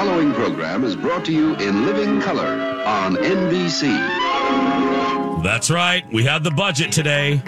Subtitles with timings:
[0.00, 2.46] Following program is brought to you in living color
[2.86, 3.82] on NBC.
[5.42, 6.10] That's right.
[6.10, 7.42] We had the budget today.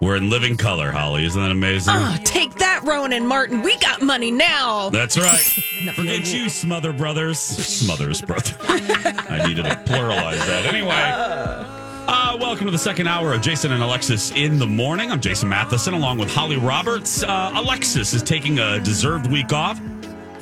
[0.00, 1.24] We're in living color, Holly.
[1.24, 1.94] Isn't that amazing?
[1.96, 3.62] Oh, take that, Rowan and Martin.
[3.62, 4.90] We got money now.
[4.90, 5.38] That's right.
[5.94, 7.38] Forget you, Smother Brothers.
[7.38, 8.56] Smothers Brothers.
[8.62, 10.66] I needed to pluralize that.
[10.66, 15.12] Anyway, uh, welcome to the second hour of Jason and Alexis in the morning.
[15.12, 17.22] I'm Jason Matheson along with Holly Roberts.
[17.22, 19.80] Uh, Alexis is taking a deserved week off.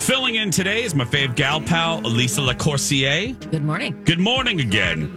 [0.08, 3.38] Filling in today is my fave gal pal, Lisa LaCourcier.
[3.50, 4.04] Good morning.
[4.04, 5.14] Good morning again.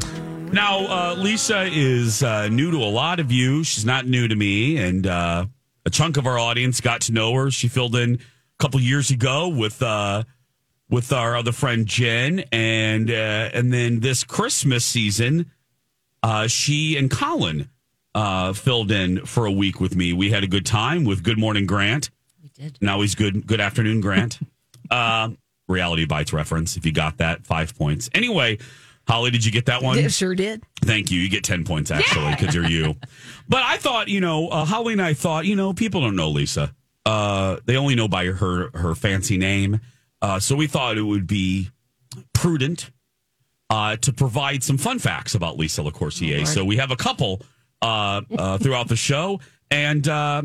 [0.52, 3.64] Now, uh, Lisa is uh, new to a lot of you.
[3.64, 5.46] She's not new to me, and uh,
[5.86, 7.50] a chunk of our audience got to know her.
[7.50, 8.20] She filled in a
[8.60, 10.24] couple years ago with uh,
[10.90, 15.50] with our other friend Jen, and uh, and then this Christmas season,
[16.22, 17.70] uh, she and Colin
[18.14, 20.12] uh, filled in for a week with me.
[20.12, 22.10] We had a good time with Good Morning Grant.
[22.44, 22.78] We did.
[22.82, 23.48] Now he's good.
[23.48, 24.38] Good afternoon, Grant.
[24.92, 25.30] uh,
[25.68, 26.78] reality bites reference.
[26.78, 28.10] If you got that, five points.
[28.14, 28.60] Anyway,
[29.08, 29.98] Holly, did you get that one?
[29.98, 30.64] It sure did.
[30.82, 31.20] Thank you.
[31.20, 32.96] You get 10 points actually because you're you.
[33.50, 36.30] But I thought, you know, uh, Holly and I thought, you know, people don't know
[36.30, 36.74] Lisa.
[37.06, 39.80] Uh, they only know by her her fancy name.
[40.22, 41.72] Uh, so we thought it would be
[42.34, 42.92] prudent
[43.72, 46.46] uh, to provide some fun facts about Lisa LaCourcier.
[46.46, 47.42] so we have a couple
[47.82, 49.40] uh, uh, throughout the show.
[49.72, 50.44] And uh,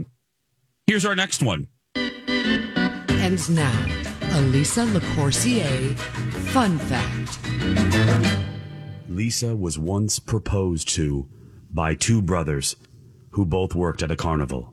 [0.86, 1.68] here's our next one.
[1.96, 4.05] And now,
[4.36, 5.96] Elisa LaCourcier
[6.52, 7.38] fun fact.
[9.08, 11.26] Lisa was once proposed to
[11.72, 12.76] by two brothers
[13.30, 14.72] who both worked at a carnival.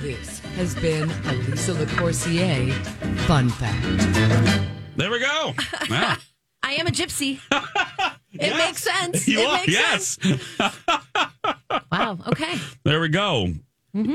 [0.00, 2.72] This has been Elisa LaCourcier
[3.26, 3.82] fun fact.
[4.96, 5.54] There we go.
[5.90, 6.16] Yeah.
[6.62, 7.40] I am a gypsy.
[8.38, 8.58] It Yes.
[8.58, 9.26] makes sense.
[9.28, 10.18] You it are, makes yes.
[10.20, 10.42] sense.
[11.90, 12.18] Wow.
[12.26, 12.58] Okay.
[12.84, 13.54] There we go.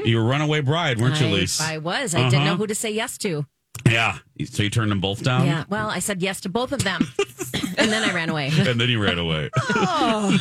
[0.05, 1.59] You were a runaway bride, weren't you, I, Lise?
[1.61, 2.13] I was.
[2.15, 2.45] I didn't Uh-huh.
[2.45, 3.45] know who to say yes to.
[3.89, 4.19] Yeah.
[4.45, 5.45] So you turned them both down?
[5.47, 5.63] yeah.
[5.69, 7.01] Well, I said yes to both of them,
[7.77, 8.51] and then I ran away.
[8.55, 9.49] And then you ran away.
[9.73, 10.37] Oh,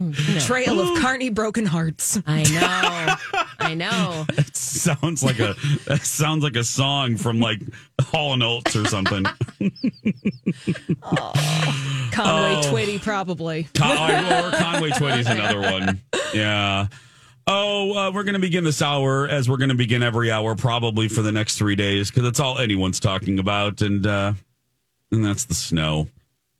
[0.40, 2.18] Trail of Carney broken hearts.
[2.26, 3.14] I know.
[3.60, 4.26] I know.
[4.52, 5.54] sounds like a
[5.86, 7.60] that sounds like a song from like
[8.00, 9.24] Hall and Oates or something.
[12.12, 12.60] Conway Oh.
[12.64, 13.68] Twitty, probably.
[13.74, 16.00] Con- or Conway Twitty's another one.
[16.34, 16.86] Yeah.
[17.52, 20.54] Oh, uh, we're going to begin this hour as we're going to begin every hour,
[20.54, 24.34] probably for the next three days, because that's all anyone's talking about, and uh,
[25.10, 26.06] and that's the snow.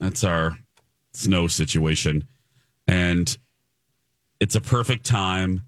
[0.01, 0.59] That's our
[1.13, 2.27] snow situation,
[2.89, 3.39] and
[4.41, 5.63] it's a perfect time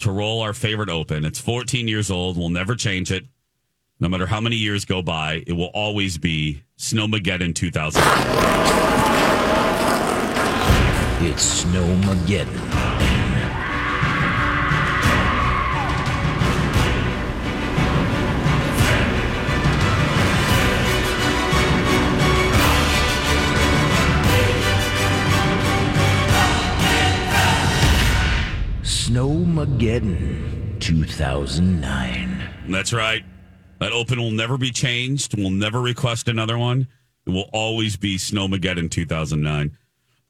[0.00, 1.24] to roll our favorite open.
[1.24, 2.36] It's 14 years old.
[2.36, 3.24] We'll never change it.
[4.00, 8.02] No matter how many years go by, it will always be Snowmageddon 2000.
[11.22, 13.25] It's Snowmageddon.
[29.66, 32.50] Snowmageddon 2009.
[32.68, 33.24] That's right.
[33.80, 35.36] That open will never be changed.
[35.36, 36.86] We'll never request another one.
[37.26, 39.76] It will always be Snowmageddon 2009.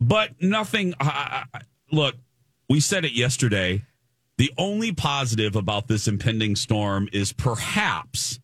[0.01, 0.95] But nothing.
[0.99, 1.61] I, I,
[1.93, 2.15] look,
[2.71, 3.83] we said it yesterday.
[4.39, 8.41] The only positive about this impending storm is perhaps,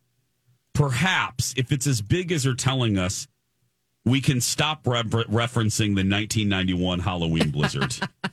[0.75, 3.29] perhaps, if it's as big as they're telling us,
[4.05, 7.97] we can stop re- referencing the 1991 Halloween blizzard.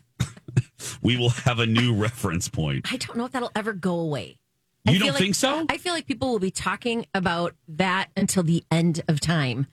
[1.01, 2.91] we will have a new reference point.
[2.91, 4.37] I don't know if that'll ever go away.
[4.85, 5.65] You I don't feel like- think so?
[5.69, 9.67] I feel like people will be talking about that until the end of time.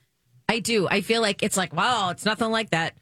[0.49, 0.87] I do.
[0.89, 2.93] I feel like it's like, wow, it's nothing like that.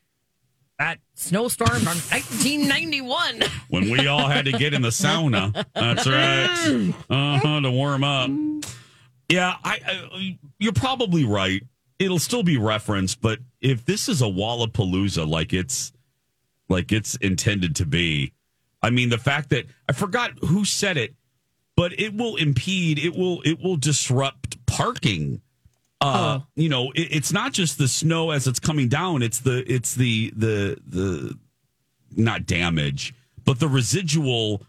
[0.80, 3.42] That snowstorm from 1991.
[3.70, 5.54] when we all had to get in the sauna.
[5.74, 6.94] That's right.
[7.10, 7.62] Uh huh.
[7.62, 8.30] To warm up.
[9.30, 11.64] Yeah, I, I you're probably right.
[11.98, 15.94] It'll still be referenced, but if this is a Wallapalooza like it's
[16.70, 18.34] like it's intended to be,
[18.82, 21.16] I mean the fact that I forgot who said it,
[21.76, 25.42] but it will impede, it will it will disrupt parking.
[26.02, 29.64] Uh, you know, it, it's not just the snow as it's coming down; it's the
[29.72, 31.38] it's the the the
[32.16, 33.14] not damage,
[33.44, 34.62] but the residual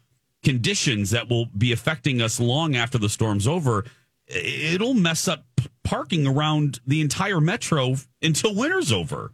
[0.43, 3.85] conditions that will be affecting us long after the storm's over.
[4.29, 5.45] It'll mess up
[5.83, 9.33] parking around the entire metro until winter's over.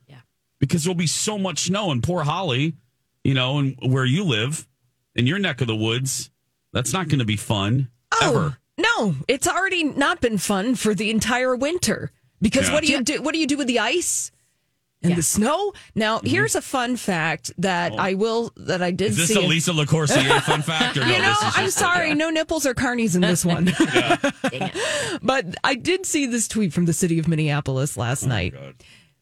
[0.63, 0.67] Yeah.
[0.67, 1.91] Because there'll be so much snow.
[1.91, 2.75] And poor Holly,
[3.25, 4.67] you know, and where you live
[5.15, 6.31] in your neck of the woods,
[6.73, 8.59] that's not going to be fun oh, ever.
[8.79, 12.11] No, it's already not been fun for the entire winter.
[12.41, 12.75] Because Yeah.
[12.75, 13.23] what do you do?
[13.23, 14.33] What do you do with the ice
[15.03, 15.73] and the snow?
[15.95, 16.27] Now, mm-hmm.
[16.27, 17.97] here's a fun fact that oh.
[17.97, 19.45] I will that I did Is this see.
[19.45, 21.07] a Lisa LaCourcier fun fact or no?
[21.07, 23.73] you know, I'm just- sorry, no nipples or carnies in this one.
[25.23, 28.55] But I did see this tweet from the city of Minneapolis Oh last night.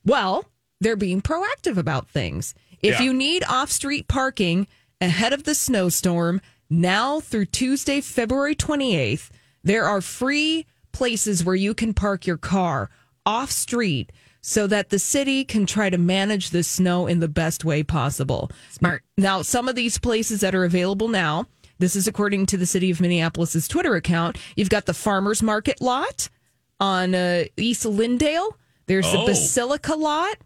[0.05, 0.47] Well,
[0.81, 2.55] they're being proactive about things.
[2.83, 3.03] If Yeah.
[3.03, 4.67] you need off street parking
[5.01, 9.31] ahead of the snowstorm, now through Tuesday, February 28th,
[9.63, 12.91] there are free places where you can park your car
[13.27, 14.11] off street
[14.41, 18.51] so that the city can try to manage the snow in the best way possible.
[18.71, 19.03] Smart.
[19.19, 21.47] Now, some of these places that are available now,
[21.79, 24.39] this is according to the city of Minneapolis's Twitter account.
[24.57, 26.31] You've got the farmers market lot
[26.79, 28.57] on uh, East Lyndale.
[28.87, 29.21] There's Oh.
[29.27, 30.37] the Basilica lot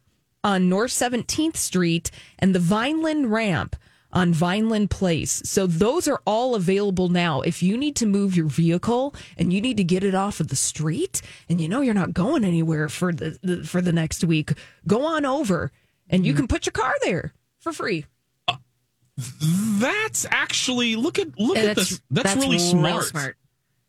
[0.44, 3.74] on North 17th Street and the Vineland ramp
[4.12, 5.42] on Vineland Place.
[5.44, 7.40] So those are all available now.
[7.40, 10.48] If you need to move your vehicle and you need to get it off of
[10.48, 14.22] the street and you know you're not going anywhere for the, the for the next
[14.22, 14.52] week,
[14.86, 15.72] go on over
[16.08, 16.40] and you mm-hmm.
[16.40, 18.06] can put your car there for free.
[19.80, 22.00] That's actually look at look Yeah, at this.
[22.10, 23.04] That's, really smart.
[23.04, 23.36] smart.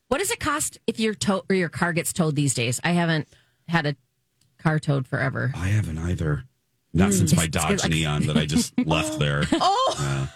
[0.07, 2.79] What does it cost if your tow or your car gets towed these days?
[2.83, 3.27] I haven't
[3.67, 3.95] had a
[4.65, 5.51] car towed forever.
[5.55, 6.43] I haven't either.
[6.93, 7.71] Not since my It's- hmm.
[7.73, 9.43] it's Dodge like- Neon that I just left there.
[9.51, 10.29] Oh,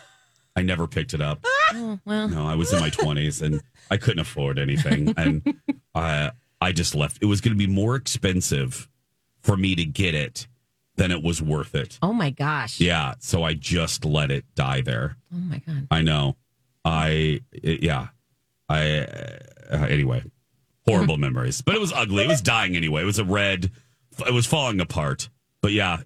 [0.56, 1.40] I never picked it up.
[1.46, 1.72] Ah!
[1.74, 5.42] Oh, well, No, I was in my twenties and I couldn't afford anything, and
[5.96, 6.32] I
[6.62, 7.18] I just left.
[7.22, 8.88] It was going to be more expensive
[9.42, 10.48] for me to get it
[10.96, 11.98] than it was worth it.
[12.02, 12.80] oh my gosh.
[12.82, 15.16] Yeah, so I just let it die there.
[15.34, 15.88] Oh my god.
[15.90, 16.36] I know.
[16.86, 18.08] I it- yeah.
[18.68, 19.00] I
[19.72, 20.24] uh, anyway.
[20.86, 22.24] Horrible memories, but it was ugly.
[22.24, 23.04] It was dying anyway.
[23.04, 23.72] It was a red.
[24.28, 25.30] It was falling apart.
[25.62, 26.00] But yeah.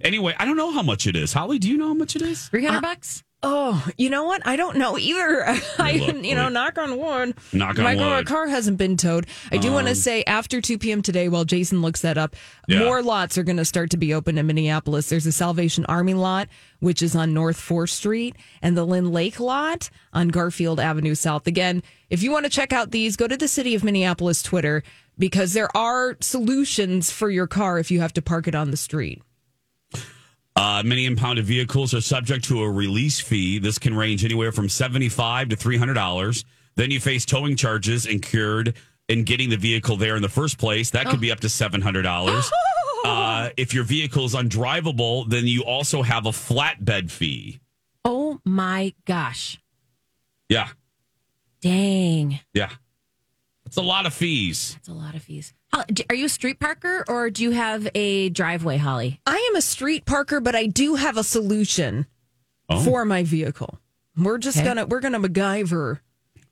[0.00, 1.32] Anyway, I don't know how much it is.
[1.32, 2.48] Holly, do you know how much it is?
[2.48, 3.24] Three hundred bucks.
[3.42, 4.44] oh, you know what?
[4.46, 5.44] I don't know either.
[5.78, 6.52] I, look, you know, wait.
[6.52, 7.34] knock on wood.
[7.52, 8.26] Knock on my car- wood.
[8.26, 9.26] car hasn't been towed.
[9.50, 11.02] I do want to um, say after 2 p.m.
[11.02, 12.36] today, while Jason looks that up,
[12.68, 12.80] Yeah.
[12.84, 15.08] more lots are going to start to be open in Minneapolis.
[15.08, 16.48] There's a Salvation Army lot,
[16.80, 21.46] which is on North 4th Street, and the Lyn-Lake lot on Garfield Avenue South.
[21.48, 24.82] Again, if you want to check out these, go to the City of Minneapolis Twitter
[25.18, 28.76] because there are solutions for your car if you have to park it on the
[28.76, 29.22] street.
[30.56, 33.58] Uh, many impounded vehicles are subject to a release fee.
[33.58, 36.44] This can range anywhere from seventy-five to three hundred dollars.
[36.74, 38.74] Then you face towing charges incurred
[39.08, 40.90] in getting the vehicle there in the first place.
[40.90, 42.50] That could be up to seven hundred dollars.
[43.04, 47.60] Uh, if your vehicle is undrivable, then you also have a flatbed fee.
[48.04, 49.60] Oh my gosh.
[50.48, 50.68] Yeah,
[51.60, 52.40] Dang.
[52.52, 52.70] yeah,
[53.68, 54.72] it's a lot of fees.
[54.74, 55.52] That's a lot of fees.
[55.72, 59.20] Are you a street parker or do you have a driveway, Holly?
[59.26, 62.06] I am a street parker, but I do have a solution
[62.70, 62.80] Oh.
[62.82, 63.78] for my vehicle.
[64.16, 64.66] We're just Okay.
[64.66, 66.00] gonna we're gonna MacGyver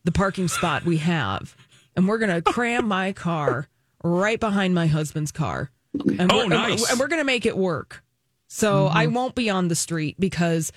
[0.04, 1.56] the parking spot we have,
[1.96, 3.68] and we're gonna cram my car
[4.04, 5.70] right behind my husband's car.
[5.94, 6.82] And Oh, we're, and we're- nice.
[6.82, 6.90] Mm-hmm.
[6.92, 8.02] And we're gonna make it work.
[8.48, 10.70] So I won't be on the street because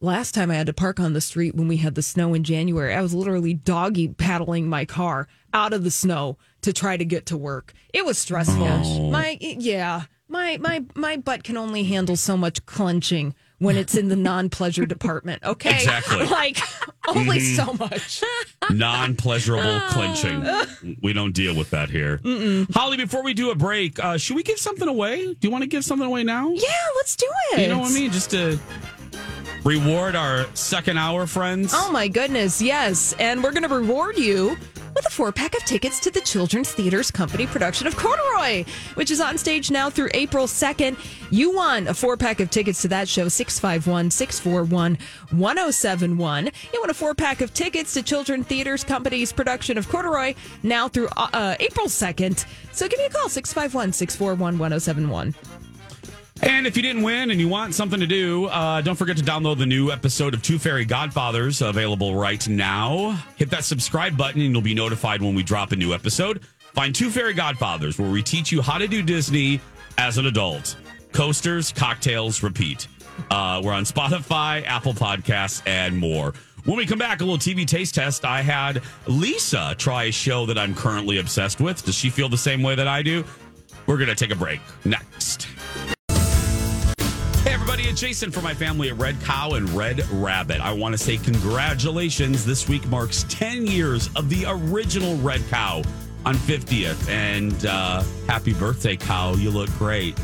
[0.00, 2.44] last time I had to park on the street when we had the snow in
[2.44, 7.04] January, I was literally doggy paddling my car out of the snow to try to
[7.04, 7.72] get to work.
[7.92, 8.62] It was stressful.
[8.66, 9.10] Oh.
[9.10, 14.08] My yeah, my my my butt can only handle so much clenching when it's in
[14.08, 15.42] the non-pleasure department.
[15.44, 16.26] Okay, Exactly.
[16.26, 16.58] Like
[17.08, 18.22] only so much.
[18.70, 20.44] Non-pleasurable clenching.
[21.02, 22.20] We don't deal with that here.
[22.72, 25.26] Holly, before we do a break, uh, should we give something away?
[25.34, 26.50] Do you want to give something away now?
[26.50, 27.60] Yeah, let's do it.
[27.60, 28.10] You know what I mean?
[28.12, 28.58] Just to
[29.70, 31.72] reward our second hour friends.
[31.72, 33.12] Oh my goodness, yes.
[33.20, 34.56] And we're going to reward you
[34.96, 39.12] with a four pack of tickets to the Children's Theaters Company production of Corduroy, which
[39.12, 40.98] is on stage now through April 2nd.
[41.30, 44.98] You won a four pack of tickets to that show, 651 641
[45.30, 46.50] 1071.
[46.74, 50.34] You won a four pack of tickets to Children's Theaters Company's production of Corduroy
[50.64, 52.44] now through uh, uh, April 2nd.
[52.72, 55.59] So give me a call, 651 641 1071.
[56.42, 59.22] And if you didn't win and you want something to do, uh, don't forget to
[59.22, 63.22] download the new episode of Two Fairy Godfathers available right now.
[63.36, 66.40] Hit that subscribe button and you'll be notified when we drop a new episode.
[66.74, 69.60] Find two fairy godfathers where we teach you how to do Disney
[69.98, 70.76] as an adult.
[71.12, 72.86] Coasters, cocktails, repeat.
[73.30, 76.32] Uh, we're on Spotify, Apple Podcasts, and more.
[76.64, 78.24] When we come back, a little TV taste test.
[78.24, 81.84] I had Lisa try a show that I'm currently obsessed with.
[81.84, 83.24] Does she feel the same way that I do?
[83.86, 85.48] We're going to take a break next.
[87.70, 90.60] Everybody, it's Jason for my family at Red Cow and Red Rabbit.
[90.60, 92.44] I want to say congratulations.
[92.44, 95.84] This week marks 10 years of the original Red Cow
[96.26, 97.08] on 50th.
[97.08, 99.34] And uh, happy birthday, Cow.
[99.34, 100.18] You look great.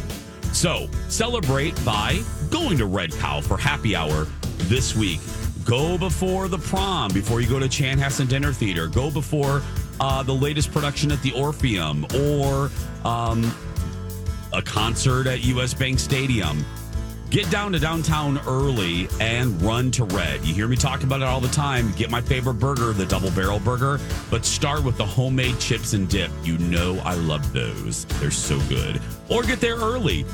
[0.52, 4.26] So celebrate by going to Red Cow for happy hour
[4.62, 5.20] this week.
[5.64, 8.88] Go before the prom, before you go to Chanhassen Dinner Theater.
[8.88, 9.62] Go before
[10.00, 12.72] uh, the latest production at the Orpheum or
[13.04, 13.54] um,
[14.52, 16.64] a concert at US Bank Stadium.
[17.36, 20.42] Get down to downtown early and run to Red.
[20.42, 21.92] You hear me talk about it all the time.
[21.92, 24.00] Get my favorite burger, the double barrel burger,
[24.30, 26.30] but start with the homemade chips and dip.
[26.42, 28.06] You know I love those.
[28.20, 29.02] They're so good.
[29.28, 30.24] Or get there early.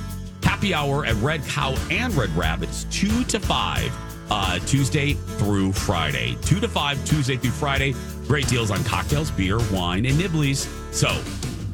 [0.44, 3.92] Happy hour at Red Cow and Red Rabbits, 2 to 5,
[4.30, 6.36] uh, Tuesday through Friday.
[6.42, 7.96] 2 to 5, Tuesday through Friday.
[8.28, 10.68] Great deals on cocktails, beer, wine, and nibblies.
[10.94, 11.20] So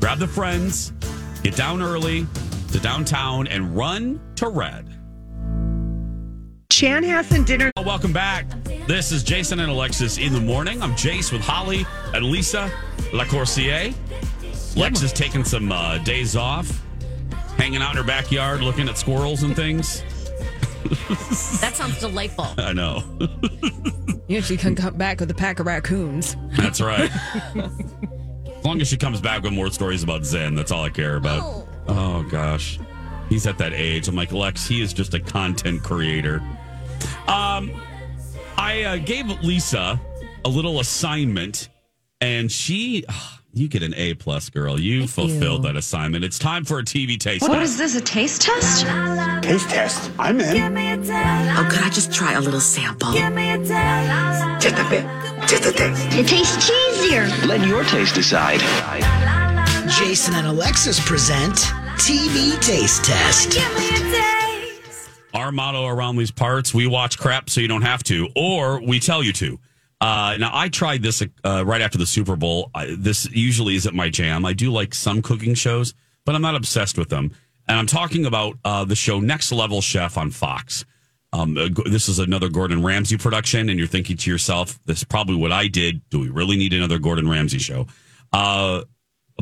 [0.01, 0.95] grab the friends,
[1.43, 2.27] get down early
[2.73, 4.88] to downtown, and run to Red.
[6.79, 7.73] Chanhassen dinner.
[7.77, 8.47] Oh, Welcome back.
[8.87, 10.81] This is Jason and Alexis in the morning.
[10.81, 12.71] I'm Jace with Holly and Lisa
[13.13, 13.93] Lacourcier.
[14.77, 16.71] Lex is taking some uh, days off,
[17.57, 20.05] hanging out in her backyard, looking at squirrels and things.
[21.61, 22.47] That sounds delightful.
[22.57, 23.03] I know.
[24.29, 26.37] You know, she can come back with a pack of raccoons.
[26.55, 27.11] That's right.
[27.57, 31.17] as long as she comes back with more stories about Zen, that's all I care
[31.17, 31.67] about.
[31.89, 32.79] Oh, gosh.
[33.31, 34.07] He's at that age.
[34.07, 36.43] I'm like, Lex, he is just a content creator.
[37.27, 37.71] Um,
[38.57, 40.01] I uh, gave Lisa
[40.45, 41.69] a little assignment,
[42.21, 44.79] and she, ah, you get an A plus, girl.
[44.79, 46.25] You fulfilled that assignment.
[46.25, 47.73] It's time for a TV taste What test.
[47.73, 48.87] is this, a taste test?
[49.43, 50.11] Taste test.
[50.19, 50.77] I'm in.
[51.11, 53.13] Oh, could I just try a little sample?
[53.13, 55.05] Just a bit.
[55.49, 56.07] Just a taste.
[56.13, 57.47] It tastes cheesier.
[57.47, 58.61] Let your taste decide.
[59.99, 61.55] Jason and Alexis present
[61.97, 63.59] TV Taste Test.
[65.35, 68.99] Our motto around these parts: we watch crap so you don't have to, or we
[68.99, 69.59] tell you to.
[70.01, 72.71] Uh, now, I tried this uh, right after the Super Bowl.
[72.75, 74.45] I, this usually isn't my jam.
[74.45, 75.93] I do like some cooking shows,
[76.25, 77.33] but I'm not obsessed with them.
[77.67, 80.85] And I'm talking about uh, the show Next Level Chef on Fox.
[81.33, 85.05] Um, uh, this is another Gordon Ramsay production, and you're thinking to yourself, "This is
[85.05, 86.01] probably what I did.
[86.11, 87.87] Do we really need another Gordon Ramsay show?"
[88.33, 88.85] Uh,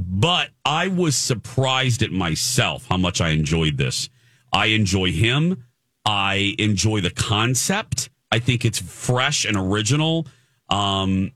[0.00, 4.08] but I was surprised at myself how much I enjoyed this.
[4.52, 5.64] I enjoy him.
[6.06, 8.08] I enjoy the concept.
[8.32, 10.26] I think it's fresh and original.
[10.70, 11.32] Um,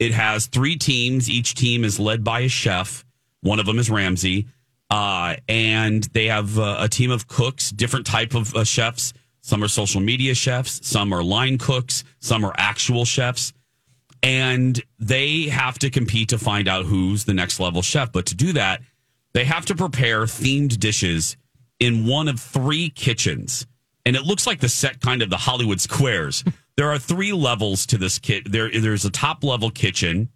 [0.00, 1.30] it has three teams.
[1.30, 3.04] Each team is led by a chef.
[3.42, 4.48] One of them is Ramsay,
[4.90, 9.12] uh, and they have uh, a team of cooks, different type of uh, chefs.
[9.42, 10.84] Some are social media chefs.
[10.88, 12.02] Some are line cooks.
[12.18, 13.52] Some are actual chefs
[14.24, 18.10] and they have to compete to find out who's the next level chef.
[18.10, 18.80] But to do that,
[19.34, 21.36] they have to prepare themed dishes
[21.78, 23.66] in one of three kitchens.
[24.06, 26.44] And it looks like the set kind of the Hollywood squares.
[26.76, 28.50] there are three levels to this kit.
[28.50, 30.30] There, there's a top level kitchen,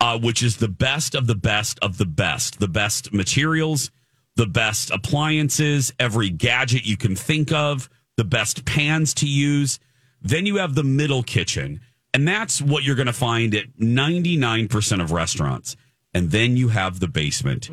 [0.00, 3.90] uh, which is the best of the best of the best, the best materials,
[4.36, 9.78] the best appliances, every gadget you can think of, the best pans to use.
[10.22, 11.80] Then you have the middle kitchen,
[12.14, 15.76] and that's what you're going to find at 99% of restaurants.
[16.14, 17.68] And then you have the basement,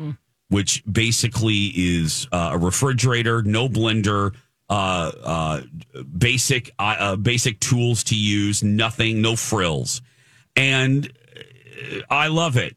[0.48, 4.34] which basically is uh, a refrigerator, no blender,
[4.68, 5.60] uh, uh,
[6.16, 10.02] basic uh, uh, basic tools to use, nothing, no frills,
[10.56, 12.76] and uh, I love it.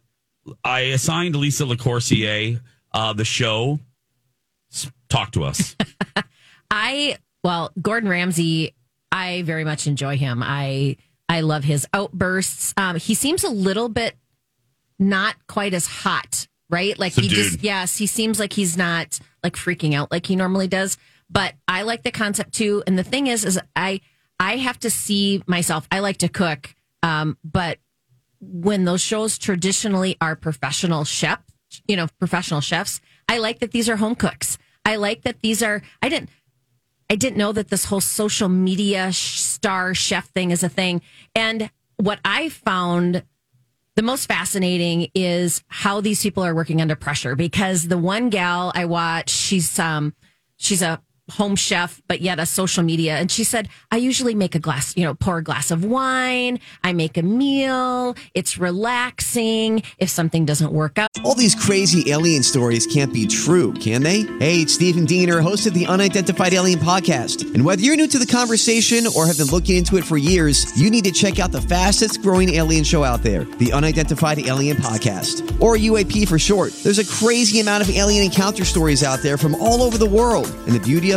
[0.64, 2.62] I assigned Lisa LaCourcier
[2.94, 3.80] uh, the show.
[5.10, 5.76] Talk to us.
[6.72, 8.76] I well, Gordon Ramsay,
[9.12, 10.44] I very much enjoy him.
[10.44, 10.98] I
[11.30, 12.74] I love his outbursts.
[12.76, 14.16] Um, he seems a little bit
[15.00, 16.98] not quite as hot, right?
[16.98, 20.68] Like he just yes, he seems like he's not like freaking out like he normally
[20.68, 20.98] does.
[21.30, 22.84] But I like the concept too.
[22.88, 24.02] And the thing is, is I
[24.40, 25.88] I have to see myself.
[25.92, 27.80] I like to cook, um, but
[28.40, 31.40] when those shows traditionally are professional chef,
[31.88, 34.58] you know, professional chefs, I like that these are home cooks.
[34.86, 35.82] I like that these are.
[36.02, 36.30] I didn't.
[37.10, 41.02] I didn't know that this whole social media star chef thing is a thing.
[41.36, 43.24] And what I found
[43.96, 48.72] the most fascinating is how these people are working under pressure because the one gal
[48.76, 50.14] I watch, she's um
[50.58, 53.16] she's a home chef, but yet a social media.
[53.18, 56.60] And she said, I usually make a glass, you know, pour a glass of wine.
[56.84, 58.16] I make a meal.
[58.34, 59.84] It's relaxing.
[59.98, 64.22] If something doesn't work out, All these crazy alien stories can't be true, can they?
[64.40, 67.54] Hey, it's Stephen Diener, host of the Unidentified Alien Podcast.
[67.54, 70.80] And whether you're new to the conversation or have been looking into it for years,
[70.80, 74.78] you need to check out the fastest growing alien show out there, the Unidentified Alien
[74.78, 76.72] Podcast, or UAP for short.
[76.84, 80.48] There's a crazy amount of alien encounter stories out there from all over the world.
[80.66, 81.17] And the beauty of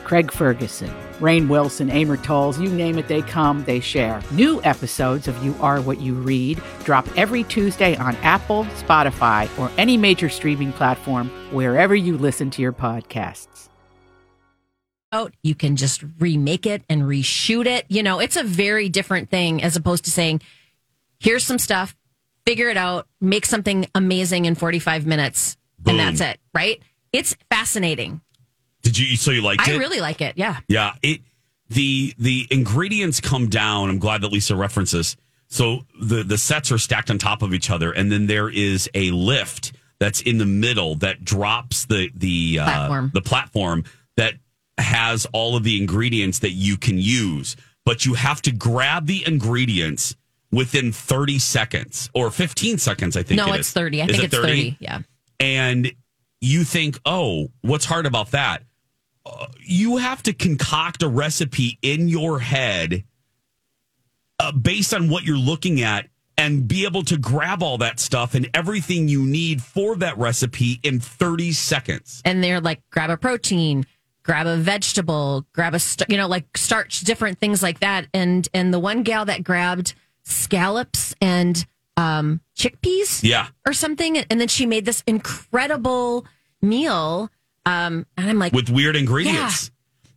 [0.11, 0.89] Craig Ferguson,
[1.21, 4.21] Rainn Wilson, Amor Towles, you name it, they come, they share.
[4.31, 9.71] New episodes of You Are What You Read drop every Tuesday on Apple, Spotify, or
[9.77, 13.69] any major streaming platform wherever you listen to your podcasts.
[15.13, 17.85] out, you can just remake it and reshoot it.
[17.87, 20.41] You know, it's a very different thing as opposed to saying,
[21.21, 21.95] here's some stuff,
[22.45, 25.97] figure it out, make something amazing in 45 minutes, Boom.
[25.97, 26.81] and that's it, right?
[27.13, 28.19] It's fascinating.
[28.81, 29.15] Did you?
[29.15, 29.75] So you liked I it?
[29.75, 30.37] I really like it.
[30.37, 30.59] Yeah.
[30.67, 31.21] Yeah, it
[31.69, 33.89] the the ingredients come down.
[33.89, 35.15] I'm glad that Lisa references.
[35.47, 38.89] So the the sets are stacked on top of each other, and then there is
[38.93, 43.83] a lift that's in the middle that drops the the uh, the platform
[44.17, 44.35] that
[44.77, 49.23] has all of the ingredients that you can use, but you have to grab the
[49.27, 50.15] ingredients
[50.51, 53.15] within 30 seconds or 15 seconds.
[53.15, 53.73] I think No, it it's is.
[53.73, 54.01] 30.
[54.01, 54.77] I Is think it it's 30.
[54.79, 54.99] Yeah.
[55.39, 55.91] and
[56.41, 58.63] you think, oh, what's hard about that?
[59.61, 63.03] You have to concoct a recipe in your head
[64.39, 68.33] uh, based on what you're looking at and be able to grab all that stuff
[68.33, 72.21] and everything you need for that recipe in 30 seconds.
[72.25, 73.85] And they're like, grab a protein,
[74.23, 78.07] grab a vegetable, grab a, st- you know, like starch, different things like that.
[78.13, 79.93] And, and the one gal that grabbed
[80.23, 81.63] scallops and,
[81.95, 83.21] um, chickpeas.
[83.21, 83.47] Yeah.
[83.67, 84.17] or something.
[84.17, 86.25] And then she made this incredible
[86.61, 87.29] meal.
[87.65, 89.71] Um, and I'm like, with weird ingredients.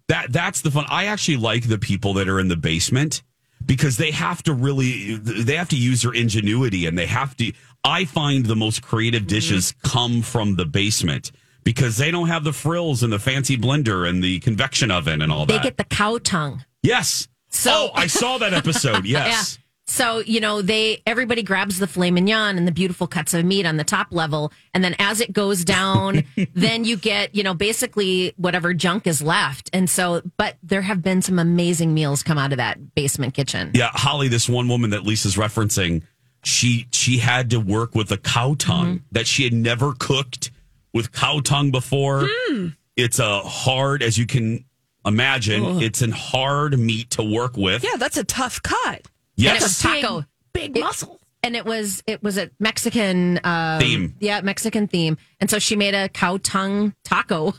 [0.09, 0.85] That that's the fun.
[0.89, 3.23] I actually like the people that are in the basement
[3.65, 7.53] because they have to really they have to use their ingenuity and they have to
[7.83, 11.33] I find the most creative dishes come from the basement
[11.65, 15.33] because they don't have the frills and the fancy blender and the convection oven and
[15.33, 15.63] all they that.
[15.63, 16.65] They get the cow tongue.
[16.83, 17.27] yes.
[17.49, 19.05] So- oh, I saw that episode.
[19.07, 19.59] Yes.
[19.59, 19.64] Yeah.
[19.87, 23.67] So, you know, they everybody grabs the filet mignon and the beautiful cuts of meat
[23.67, 24.51] on the top level.
[24.73, 29.21] And then as it goes down, then you get, you know, basically whatever junk is
[29.21, 29.69] left.
[29.75, 33.73] And so, but there have been some amazing meals come out of that basement kitchen.
[33.75, 36.03] Yeah, Holly, this one woman that Lisa's referencing,
[36.43, 39.05] she she had to work with a cow tongue Mm-hmm.
[39.13, 40.51] that she had never cooked
[40.95, 42.27] with cow tongue before.
[42.27, 42.69] Hmm.
[42.97, 44.65] It's a hard, as you can
[45.05, 45.83] imagine, Ugh.
[45.83, 47.85] it's a hard meat to work with.
[47.85, 49.03] Yeah, that's a tough cut.
[49.37, 49.53] Yes.
[49.53, 50.27] And it was taco.
[50.53, 51.21] Big muscle.
[51.43, 54.17] And it was it was a Mexican um, Theme.
[54.21, 55.19] Yeah, Mexican theme.
[55.41, 57.55] And so she made a cow tongue taco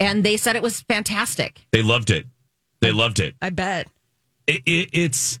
[0.00, 1.66] and they said it was fantastic.
[1.72, 2.26] They loved it.
[2.80, 3.34] They loved it.
[3.42, 3.88] I bet.
[4.46, 5.38] it, it, it's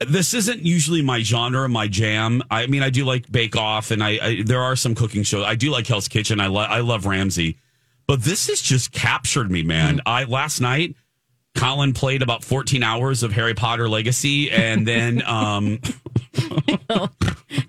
[0.00, 2.42] this isn't usually my genre, my jam.
[2.50, 5.44] I mean, I do like Bake Off, and I, I there are some cooking shows.
[5.44, 6.40] I do like Hell's Kitchen.
[6.40, 7.58] I lo- I love Ramsay,
[8.06, 10.00] but this has just captured me, man.
[10.06, 10.94] I last night,
[11.58, 15.80] Colin played about fourteen hours of Harry Potter Legacy, and then um,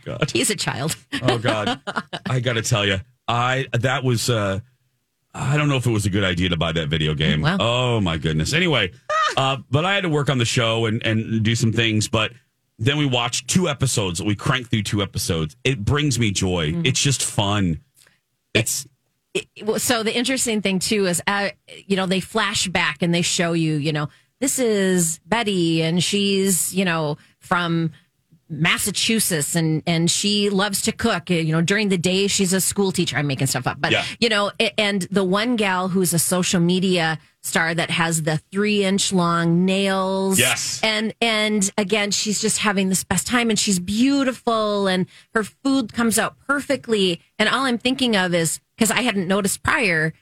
[0.06, 0.95] God, He's a child.
[1.21, 1.80] oh God,
[2.30, 4.30] I got to tell you, I that was.
[4.30, 4.60] uh
[5.32, 7.41] I don't know if it was a good idea to buy that video game.
[7.41, 7.58] Wow.
[7.60, 8.52] Oh my goodness.
[8.52, 8.91] Anyway,
[9.38, 12.08] uh, but I had to work on the show and, and do some things.
[12.08, 12.32] But
[12.80, 14.23] then we watched two episodes.
[14.23, 15.56] We cranked through two episodes.
[15.63, 16.71] It brings me joy.
[16.71, 16.82] Mm-hmm.
[16.86, 17.80] It's just fun.
[18.56, 18.88] It's
[19.78, 21.50] so the interesting thing too is, uh,
[21.86, 26.04] you know, they flash back and they show you, you know, this is Betty and
[26.04, 27.92] she's, you know, from
[28.50, 31.30] Massachusetts and and she loves to cook.
[31.30, 33.15] You know, during the day she's a school teacher.
[33.18, 34.04] I'm making stuff up, but Yeah.
[34.20, 38.84] you know, and the one gal who's a social media star that has the three
[38.84, 40.39] inch long nails.
[40.39, 40.80] Yes.
[40.84, 45.93] And and again, she's just having this best time and she's beautiful and her food
[45.93, 47.21] comes out perfectly.
[47.38, 50.13] And all I'm thinking of is because I hadn't noticed prior,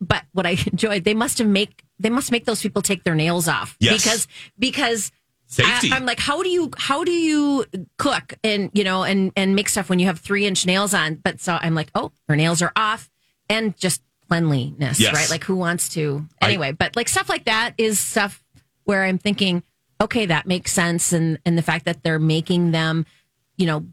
[0.00, 3.14] but what I enjoyed, they must have make they must make those people take their
[3.14, 3.76] nails off.
[3.80, 4.02] Yes.
[4.02, 5.12] Because because
[5.50, 5.90] Safety.
[5.90, 7.64] I, am like, how do you how do you
[7.96, 11.14] cook and you know and and make stuff when you have three inch nails on?
[11.14, 13.08] But so I'm like, oh, her nails are off,
[13.48, 15.14] and just cleanliness, Yes.
[15.14, 15.30] right?
[15.30, 16.72] Like who wants to I- anyway?
[16.72, 18.42] but like stuff like that is stuff
[18.84, 19.62] where I'm thinking,
[20.00, 23.06] okay, that makes sense, and and the fact that they're making them,
[23.56, 23.86] you know,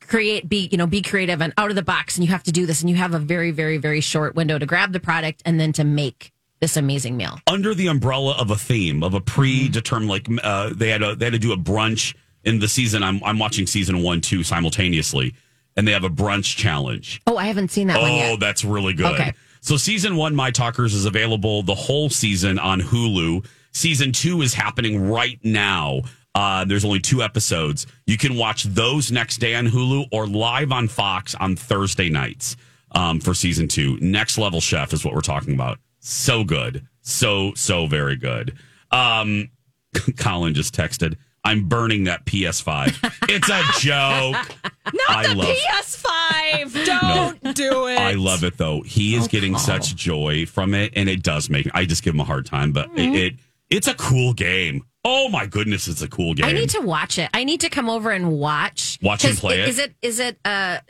[0.00, 2.52] create be you know be creative and out of the box, and you have to
[2.52, 5.42] do this, and you have a very very very short window to grab the product
[5.46, 7.38] and then to make this amazing meal.
[7.46, 11.26] under the umbrella of a theme of a predetermined like uh, they had a, they
[11.26, 15.34] had to do a brunch in the season I'm I'm watching season 1 2 simultaneously
[15.76, 17.20] and they have a brunch challenge.
[17.26, 18.40] Oh, I haven't seen that one Oh, yet.
[18.40, 19.12] that's really good.
[19.14, 19.32] Okay.
[19.64, 23.46] So season 1 My Talkers is available the whole season on Hulu.
[23.72, 26.02] Season 2 is happening right now.
[26.34, 27.86] Uh, there's only two episodes.
[28.06, 32.56] You can watch those next day on Hulu or live on Fox on Thursday nights
[32.90, 33.96] um, for season two.
[34.02, 35.78] Next level chef is what we're talking about.
[36.00, 36.86] So good.
[37.00, 38.58] So, so very good.
[38.90, 39.48] Um,
[40.18, 43.28] Colin just texted, I'm burning that PS5.
[43.30, 44.63] it's a joke.
[44.92, 46.84] Not I the love- PS5.
[46.84, 47.98] Don't do it.
[47.98, 48.82] I love it though.
[48.82, 51.68] He is getting such joy from it, and it does make.
[51.74, 53.14] I just give him a hard time, but Mm-hmm.
[53.14, 53.34] it, it
[53.70, 54.84] it's a cool game.
[55.04, 56.46] Oh my goodness, it's a cool game.
[56.46, 57.28] I need to watch it.
[57.34, 58.98] I need to come over and watch.
[59.02, 59.68] Watch and play it?
[59.68, 59.94] Is it?
[60.02, 60.38] Is it?
[60.44, 60.82] Uh, I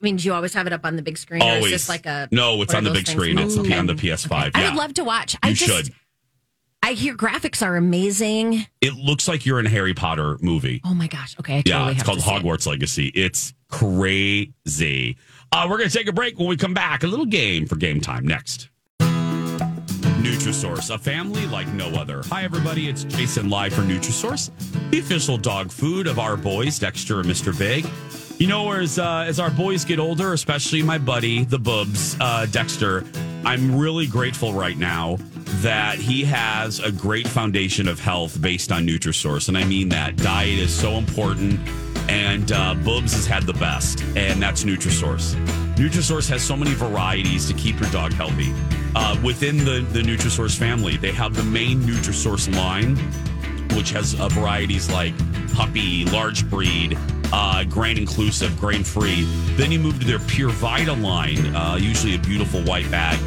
[0.00, 1.88] mean, do you always have it up on the big screen, or always is this
[1.88, 2.28] like a?
[2.30, 2.60] no.
[2.62, 3.16] It's on the big things?
[3.18, 3.38] screen.
[3.38, 3.76] It's Okay.
[3.76, 4.50] on the PS5.
[4.54, 5.36] I Yeah, would love to watch.
[5.42, 5.94] I You just, should.
[6.88, 8.64] I hear graphics are amazing.
[8.80, 10.80] It looks like you're in a Harry Potter movie.
[10.86, 11.38] Oh my gosh!
[11.38, 12.42] Okay, totally yeah, it's called see it.
[12.42, 13.08] Hogwarts Legacy.
[13.08, 15.18] It's crazy.
[15.52, 16.38] Uh, we're going to take a break.
[16.38, 18.70] When we come back, a little game for game time next.
[20.22, 22.22] Nutrisource, a family like no other.
[22.30, 22.88] Hi, everybody.
[22.88, 24.50] It's Jason live for Nutrisource,
[24.90, 27.56] the official dog food of our boys, Dexter and Mr.
[27.58, 27.86] Big.
[28.40, 32.46] You know, as uh, as our boys get older, especially my buddy, the Bubs, uh,
[32.46, 33.04] Dexter,
[33.44, 35.18] I'm really grateful right now
[35.62, 40.16] that he has a great foundation of health based on Nutrisource, and I mean that
[40.16, 41.60] diet is so important.
[42.08, 45.34] And uh, Bubs has had the best, and that's Nutrisource.
[45.74, 48.52] Nutrisource has so many varieties to keep your dog healthy.
[48.94, 52.96] Uh, within the, the Nutrisource family, they have the main Nutrisource line,
[53.76, 55.12] which has uh, varieties like
[55.52, 56.96] puppy, large breed,
[57.32, 59.24] uh, grain inclusive, grain free.
[59.56, 63.18] Then you move to their Pure Vita line, uh, usually a beautiful white bag.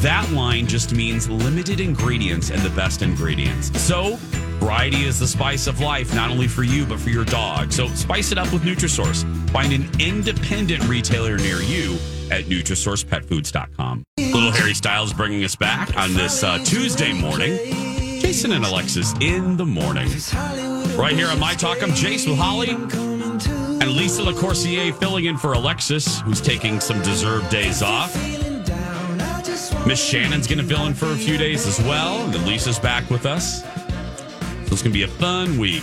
[0.00, 3.78] That line just means limited ingredients and the best ingredients.
[3.78, 4.16] So,
[4.58, 7.70] variety is the spice of life, not only for you, but for your dog.
[7.70, 9.26] So, spice it up with Nutrisource.
[9.50, 11.98] Find an independent retailer near you
[12.30, 14.04] at NutrisourcePetFoods.com.
[14.16, 17.58] Little Harry Styles bringing us back on this uh, Tuesday morning.
[18.22, 20.08] Jason and Alexis in the morning.
[20.96, 25.52] Right here on My Talk, I'm Jace with Holly and Lisa LaCourcier filling in for
[25.52, 28.16] Alexis, who's taking some deserved days off.
[29.86, 32.22] Miss Shannon's going to fill in for a few days as well.
[32.22, 33.62] And then Lisa's back with us.
[33.62, 35.82] So it's going to be a fun week.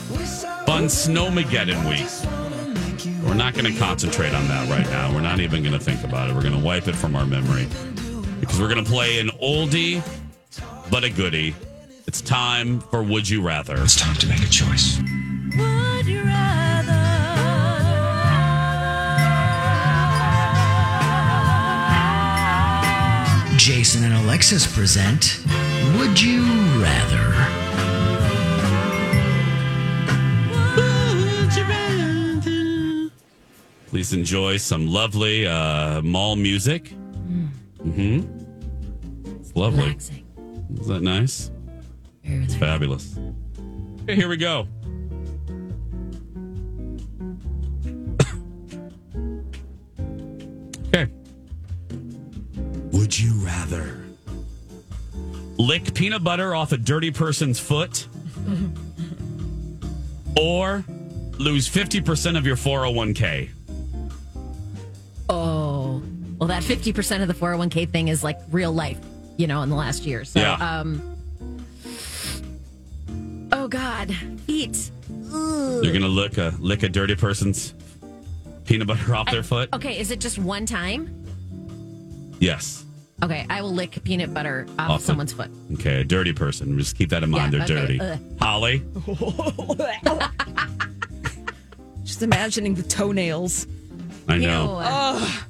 [0.65, 3.23] Fun Snowmageddon week.
[3.25, 5.13] We're not going to concentrate on that right now.
[5.13, 6.35] We're not even going to think about it.
[6.35, 7.67] We're going to wipe it from our memory.
[8.39, 10.01] Because we're going to play an oldie,
[10.89, 11.55] but a goodie.
[12.05, 13.75] It's time for Would You Rather.
[13.81, 15.01] It's time to make a choice.
[23.67, 25.43] Jason and Alexis present
[25.97, 26.41] Would You
[26.81, 27.33] Rather?
[33.87, 36.93] Please enjoy some lovely uh, mall music.
[37.83, 39.35] Mm-hmm.
[39.41, 39.83] It's lovely.
[39.83, 40.25] Relaxing.
[40.79, 41.51] Is that nice?
[42.23, 43.19] It's fabulous.
[44.03, 44.65] Okay, here we go.
[53.07, 54.01] Would you rather
[55.57, 58.05] lick peanut butter off a dirty person's foot
[60.37, 60.83] or
[61.39, 63.47] lose 50% of your 401k?
[65.29, 66.03] Oh,
[66.37, 68.99] well, that fifty percent of the four hundred one k thing is like real life,
[69.37, 70.25] you know, in the last year.
[70.25, 70.55] So, Yeah.
[70.81, 71.15] um,
[73.53, 74.13] oh God,
[74.45, 74.91] feet.
[75.33, 75.81] Ugh.
[75.81, 77.73] You're gonna lick a lick a dirty person's
[78.65, 79.69] peanut butter off their foot?
[79.71, 81.13] Okay, is it just one time?
[82.39, 82.83] Yes.
[83.23, 85.49] Okay, I will lick peanut butter off, Off the- someone's foot.
[85.73, 86.77] Okay, a dirty person.
[86.77, 87.53] Just keep that in mind.
[87.53, 87.99] Yeah, They're okay, dirty.
[88.01, 88.19] ugh.
[88.39, 88.83] Holly,
[92.03, 93.67] Just imagining the toenails.
[94.27, 94.79] I know.
[94.83, 95.45] Oh,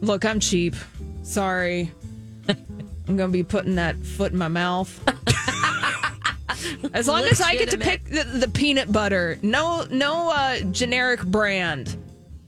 [0.00, 0.74] look, I'm cheap.
[1.22, 1.90] Sorry.
[2.48, 4.98] I'm going to be putting that foot in my mouth.
[6.94, 11.22] As long as I get to pick the, the peanut butter, no, no uh, generic
[11.24, 11.96] brand,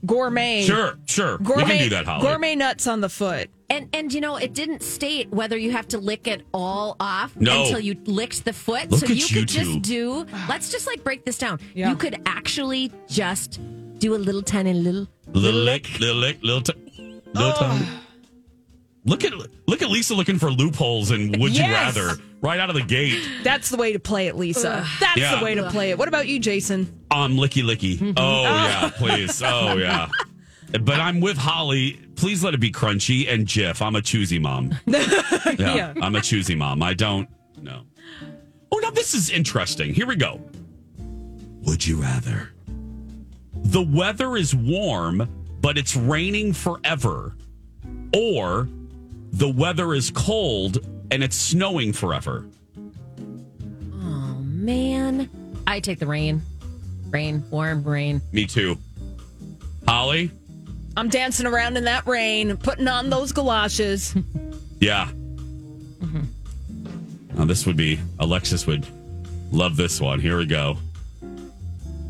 [0.06, 0.62] gourmet.
[0.64, 1.38] Sure, sure.
[1.38, 2.22] We Gourmet, can do that, Holly.
[2.22, 3.50] Gourmet nuts on the foot.
[3.70, 7.34] And and you know, it didn't state whether you have to lick it all off
[7.36, 7.62] No.
[7.64, 8.90] until you licked the foot.
[8.90, 9.64] Look so at you you could two.
[9.64, 10.26] just do.
[10.48, 11.58] Let's just like break this down.
[11.74, 11.90] Yeah.
[11.90, 13.60] You could actually just
[13.98, 17.52] do a little tiny little Little lick, little lick, little, t- little oh.
[17.58, 17.82] tongue.
[19.06, 19.32] Look at
[19.66, 23.20] look at Lisa looking for loopholes and would you rather right out of the gate.
[23.42, 24.86] That's the way to play it, Lisa.
[24.98, 25.38] That's Yeah.
[25.38, 25.98] the way to play it.
[25.98, 27.00] What about you, Jason?
[27.10, 28.14] Um, licky licky.
[28.16, 29.42] Oh yeah, please.
[29.44, 30.08] Oh yeah.
[30.80, 32.00] But I'm with Holly.
[32.16, 33.82] Please let it be crunchy and Jif.
[33.82, 34.74] I'm a choosy mom.
[34.86, 35.94] Yeah, Yeah.
[36.00, 36.82] I'm a choosy mom.
[36.82, 37.28] I don't
[37.60, 37.82] know.
[38.72, 39.92] Oh, now this is interesting.
[39.94, 40.40] Here we go.
[41.62, 42.50] Would you rather?
[43.54, 45.28] The weather is warm,
[45.60, 47.36] but it's raining forever,
[48.14, 48.68] or
[49.34, 50.78] the weather is cold
[51.10, 52.46] and it's snowing forever.
[53.94, 55.28] Oh man,
[55.66, 56.42] I take the rain.
[57.10, 58.20] Rain, warm rain.
[58.32, 58.78] Me too.
[59.86, 60.30] Holly?
[60.96, 64.14] I'm dancing around in that rain, putting on those galoshes.
[64.80, 65.06] Yeah.
[65.06, 66.24] Mm-hmm.
[67.38, 68.86] Now this would be Alexis would
[69.50, 70.20] love this one.
[70.20, 70.76] Here we go.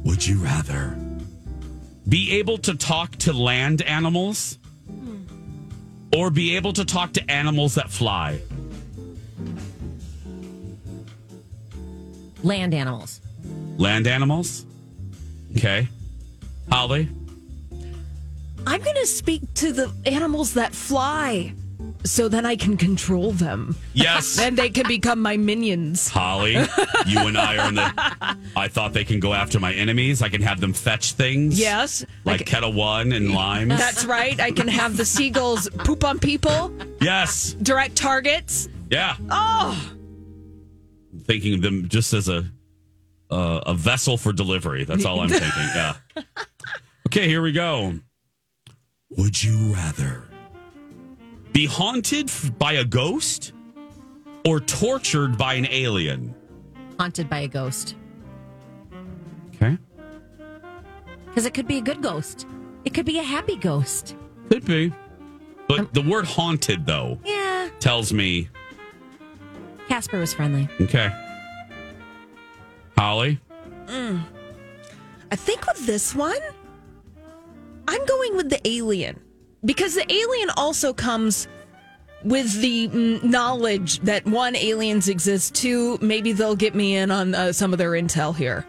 [0.05, 0.99] Would you rather
[2.09, 4.59] be able to talk to land animals
[6.15, 8.41] or be able to talk to animals that fly?
[12.43, 13.21] Land animals.
[13.79, 14.67] Land animals?
[15.57, 15.89] Okay.
[16.71, 17.09] Holly?
[18.67, 21.53] I'm going to speak to the animals that fly
[22.05, 23.77] so then I can control them.
[23.93, 24.37] Yes.
[24.45, 26.09] Then they can become my minions.
[26.09, 26.53] Holly,
[27.07, 28.37] you and I are in the.
[28.57, 30.21] I thought they can go after my enemies.
[30.21, 31.59] I can have them fetch things.
[31.59, 32.05] Yes.
[32.25, 33.79] Like Ketel One and Limes.
[33.79, 34.39] That's right.
[34.39, 37.55] I can have the seagulls poop on people, yes.
[37.55, 38.69] direct targets.
[38.91, 39.17] Yeah.
[39.31, 39.95] Oh,
[41.23, 42.45] thinking of them just as a
[43.31, 44.85] uh, a vessel for delivery.
[44.85, 45.49] That's all I'm thinking.
[45.75, 45.95] Yeah.
[47.09, 47.95] Okay, here we go.
[49.17, 50.25] Would you rather
[51.55, 53.53] be haunted f- by a ghost
[54.45, 56.35] or tortured by an alien?
[56.99, 57.95] Haunted by a ghost.
[59.55, 59.79] Okay.
[61.27, 62.47] Because it could be a good ghost.
[62.85, 64.17] It could be a happy ghost.
[64.51, 64.93] Could be.
[65.69, 67.71] But um, the word haunted though Yeah.
[67.81, 68.51] tells me
[69.89, 70.69] Casper was friendly.
[70.81, 71.11] okay.
[72.99, 73.39] Holly?
[73.87, 74.23] Mm.
[75.31, 76.39] I think with this one,
[77.89, 79.21] I'm going with the alien
[79.65, 81.49] because the alien also comes
[82.25, 82.89] with the
[83.23, 85.55] knowledge that one aliens exist.
[85.55, 88.67] Two, maybe they'll get me in on uh, some of their intel here.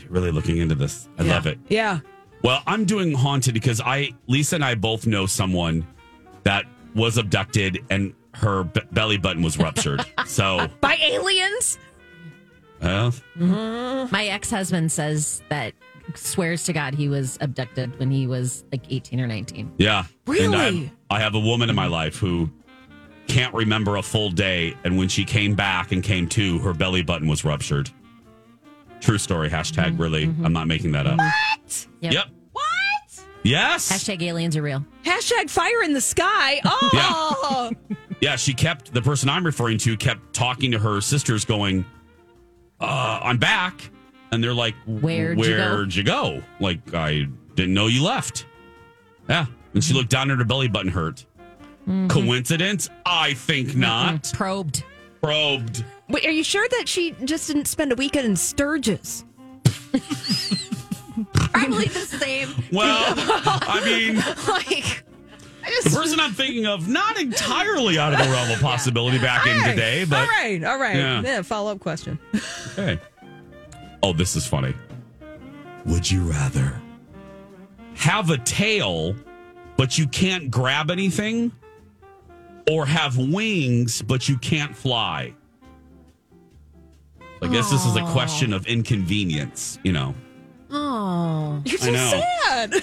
[0.00, 1.08] You're really looking into this.
[1.18, 1.58] I love it.
[1.68, 2.00] Yeah.
[2.42, 5.86] Well, I'm doing haunted because I, Lisa and I both know someone
[6.44, 6.64] that
[6.94, 10.04] was abducted and her b- belly button was ruptured.
[10.26, 11.78] so, By aliens?
[12.80, 15.74] well, My ex husband says that
[16.14, 19.72] swears to God he was abducted when he was like 18 or 19.
[19.78, 20.04] yeah.
[20.26, 20.92] And I, Really?
[21.10, 22.50] I have a woman in my life who
[23.26, 24.74] can't remember a full day.
[24.84, 27.90] And when she came back and came to, her belly button was ruptured.
[29.00, 29.48] True story.
[29.48, 30.24] Hashtag really.
[30.24, 31.18] I'm not making that up.
[31.18, 31.86] What?
[32.00, 32.26] Yep.
[32.52, 32.64] What?
[33.44, 33.90] Yes.
[33.92, 34.84] Hashtag aliens are real.
[35.04, 36.60] Hashtag fire in the sky.
[36.64, 37.70] Oh.
[38.20, 41.84] Yeah, she kept the person I'm referring to kept talking to her sisters, going,
[42.80, 43.92] uh, "I'm back,"
[44.32, 48.46] and they're like, Where'd you go?" "Where'd you go?" Like, I didn't know you left.
[49.28, 51.24] Yeah, and she looked down at her belly button hurt.
[51.82, 52.08] Mm-hmm.
[52.08, 52.90] Coincidence?
[53.06, 54.24] I think not.
[54.34, 54.84] Probed.
[55.22, 55.84] Probed.
[56.08, 59.24] Wait, are you sure that she just didn't spend a weekend in Sturgis?
[61.32, 62.48] Probably the same.
[62.72, 64.16] Well, I mean,
[64.48, 65.04] like,
[65.84, 69.62] the person I'm thinking of, not entirely out of the realm of possibility back in
[69.64, 70.96] today, but all right, all right.
[70.96, 71.22] Yeah.
[71.22, 72.18] Yeah, follow up question.
[72.72, 72.98] Okay.
[74.02, 74.74] Oh, this is funny.
[75.86, 76.80] Would you rather
[77.94, 79.14] have a tail,
[79.76, 81.52] but you can't grab anything,
[82.70, 85.34] or have wings, but you can't fly?
[87.40, 90.14] I guess this is a question of inconvenience, you know.
[90.70, 91.62] Oh.
[91.64, 92.22] You're I so know.
[92.42, 92.74] sad.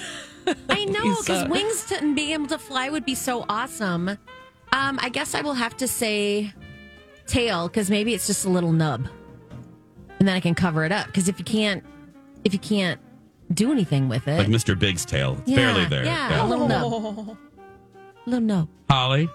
[0.68, 4.08] I know, because wings to, and being able to fly would be so awesome.
[4.08, 6.52] Um, I guess I will have to say
[7.26, 9.08] tail, because maybe it's just a little nub.
[10.18, 11.06] And then I can cover it up.
[11.06, 11.84] Because if you can't
[12.44, 13.00] if you can't
[13.52, 14.38] do anything with it.
[14.38, 14.78] Like Mr.
[14.78, 15.36] Big's tail.
[15.40, 16.04] It's Yeah, barely there.
[16.04, 17.36] yeah, a little nub.
[18.26, 18.68] little nub.
[18.90, 19.28] Holly?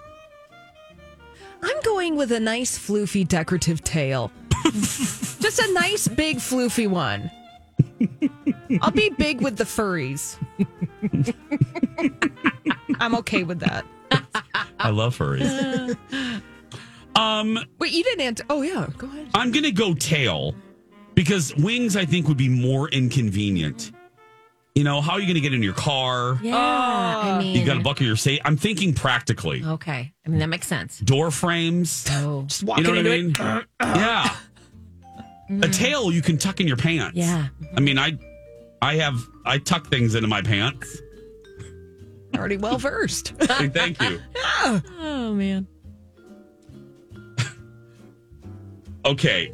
[1.62, 4.30] I'm going with a nice floofy decorative tail.
[4.72, 7.30] Just a nice big floofy one.
[8.80, 10.36] I'll be big with the furries.
[13.00, 13.84] I'm okay with that.
[14.78, 15.96] I love furries.
[17.16, 18.44] um, Wait, you didn't answer.
[18.50, 19.28] Oh yeah, go ahead.
[19.34, 20.54] I'm gonna go tail
[21.14, 23.92] because wings I think would be more inconvenient.
[24.74, 26.38] You know, how are you gonna get in your car?
[26.42, 26.54] Yeah.
[26.56, 27.30] Oh.
[27.30, 28.40] I mean, You got to buckle your seat.
[28.44, 29.62] I'm thinking practically.
[29.62, 30.12] Okay.
[30.24, 30.98] I mean, that makes sense.
[31.00, 32.06] Door frames.
[32.10, 32.44] Oh.
[32.44, 33.30] Just You know what I into mean?
[33.58, 33.66] it.
[33.80, 34.36] yeah.
[35.50, 35.74] A mm.
[35.74, 37.18] tail you can tuck in your pants.
[37.18, 37.48] Yeah.
[37.76, 38.16] I mean, I,
[38.80, 40.98] I have I tuck things into my pants.
[42.34, 43.28] Already well versed.
[43.38, 44.20] Thank you.
[44.64, 45.66] Oh man.
[49.04, 49.52] Okay.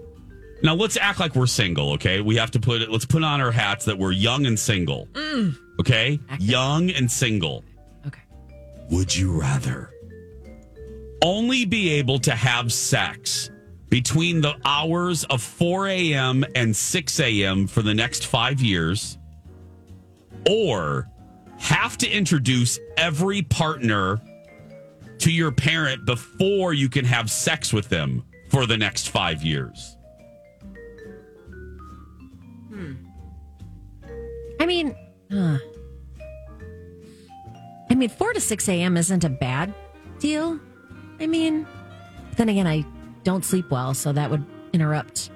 [0.62, 2.20] Now let's act like we're single, okay?
[2.20, 5.06] We have to put it let's put on our hats that we're young and single.
[5.12, 5.56] Mm.
[5.80, 6.18] Okay?
[6.38, 7.64] Young and single.
[8.06, 8.22] Okay.
[8.90, 9.92] Would you rather
[11.22, 13.50] only be able to have sex
[13.88, 16.44] between the hours of 4 a.m.
[16.54, 17.66] and 6 a.m.
[17.66, 19.18] for the next five years,
[20.48, 21.08] or
[21.58, 24.20] have to introduce every partner
[25.18, 29.97] to your parent before you can have sex with them for the next five years?
[34.60, 34.94] I mean,
[35.32, 35.58] uh,
[37.90, 38.96] I mean, four to six a.m.
[38.96, 39.72] isn't a bad
[40.18, 40.58] deal.
[41.20, 41.66] I mean,
[42.36, 42.84] then again, I
[43.24, 45.30] don't sleep well, so that would interrupt.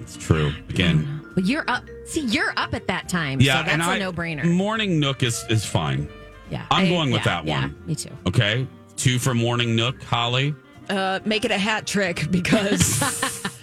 [0.00, 0.52] It's true.
[0.68, 1.84] Again, But you're up.
[2.04, 3.40] See, you're up at that time.
[3.40, 4.44] yeah, so that's and a I no-brainer.
[4.44, 6.08] Morning Nook is is fine.
[6.50, 7.46] Yeah, I'm I- going with yeah, that one.
[7.80, 8.10] yeah, me too.
[8.26, 8.66] Okay,
[8.96, 10.54] two for Morning Nook, Holly.
[10.90, 13.02] Uh, make it a hat trick because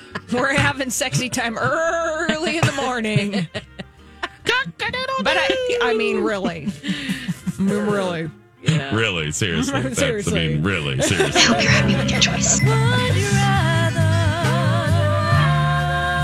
[0.34, 3.48] we're having sexy time early in the morning.
[5.24, 8.32] but I, I mean, really, mm, I mean, really.
[8.92, 10.40] Really, seriously, That's- Seriously.
[10.44, 11.40] I mean, really, seriously.
[11.40, 12.60] I hope you're happy with your choice.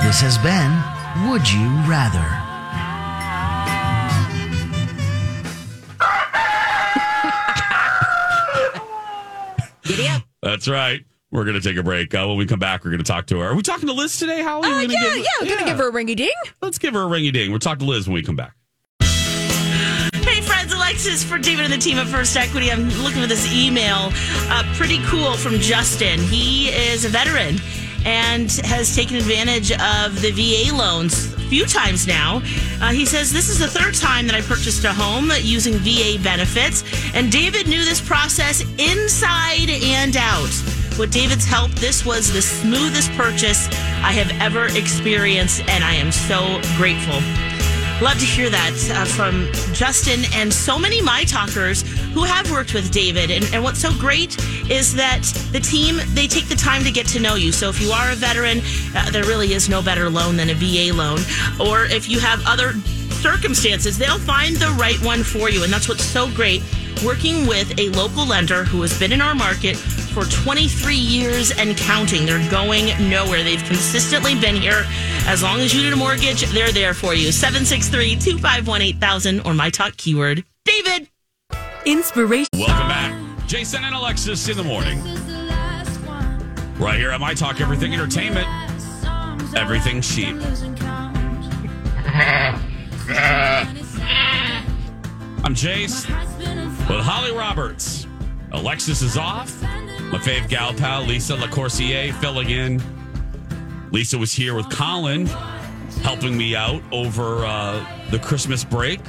[0.03, 2.25] This has been Would You Rather?
[9.83, 10.23] Giddy up.
[10.41, 11.01] That's right.
[11.31, 12.13] We're going to take a break.
[12.13, 13.47] Uh, when we come back, we're going to talk to her.
[13.47, 14.67] Are we talking to Liz today, Holly?
[14.67, 16.31] Uh, We're gonna yeah, give- yeah, I'm gonna give her a ringy ding.
[16.61, 17.51] Let's give her a ringy ding.
[17.51, 18.53] We'll talk to Liz when we come back.
[19.01, 22.69] Hey, friends, Alexis for David and the team at First Equity.
[22.71, 24.09] I'm looking for this email.
[24.49, 26.19] Uh, pretty cool from Justin.
[26.19, 27.57] He is a veteran
[28.05, 32.41] and has taken advantage of the VA loans a few times now.
[32.81, 36.17] Uh, he says, This is the third time that I purchased a home using VA
[36.21, 36.83] benefits,
[37.15, 40.49] and David knew this process inside and out.
[40.99, 43.67] With David's help, this was the smoothest purchase
[44.03, 47.21] I have ever experienced, and I am so grateful.
[48.01, 52.73] Love to hear that uh, from Justin and so many My Talkers who have worked
[52.73, 53.29] with David.
[53.29, 54.37] And, and what's so great
[54.71, 57.51] is that the team, they take the time to get to know you.
[57.51, 58.61] So if you are a veteran,
[58.95, 61.19] uh, there really is no better loan than a VA loan.
[61.59, 62.73] Or if you have other
[63.21, 65.63] circumstances, they'll find the right one for you.
[65.63, 66.63] And that's what's so great
[67.05, 69.77] working with a local lender who has been in our market
[70.11, 72.25] for 23 years and counting.
[72.25, 73.43] They're going nowhere.
[73.43, 74.83] They've consistently been here.
[75.25, 77.31] As long as you need a mortgage, they're there for you.
[77.31, 80.43] 763 251 8000 or my talk keyword.
[80.65, 81.09] David.
[81.85, 82.49] Inspiration.
[82.53, 83.47] Welcome back.
[83.47, 85.01] Jason and Alexis in the morning.
[86.77, 88.47] Right here at My Talk Everything Entertainment.
[89.55, 90.35] Everything cheap.
[95.43, 96.07] I'm Jace
[96.89, 98.07] with Holly Roberts.
[98.51, 99.61] Alexis is off.
[100.11, 102.81] My fave gal pal, Lisa LaCourcier, filling in.
[103.91, 105.25] Lisa was here with Colin,
[106.03, 108.99] helping me out over uh, the Christmas break.